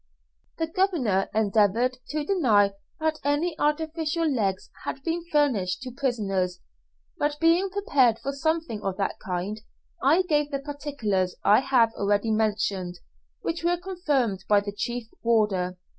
[0.57, 6.59] The governor endeavoured to deny that any artificial legs had been furnished to prisoners;
[7.19, 9.61] but being prepared for something of that kind,
[10.01, 12.97] I gave the particulars I have already mentioned,
[13.43, 15.77] which were confirmed by the chief warder.